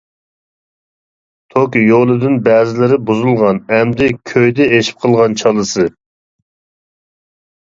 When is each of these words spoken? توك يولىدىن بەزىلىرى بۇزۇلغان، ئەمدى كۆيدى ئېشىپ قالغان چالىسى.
توك 1.55 1.75
يولىدىن 1.81 2.39
بەزىلىرى 2.47 2.99
بۇزۇلغان، 3.09 3.59
ئەمدى 3.77 4.09
كۆيدى 4.33 4.67
ئېشىپ 4.79 5.05
قالغان 5.07 5.37
چالىسى. 5.43 5.87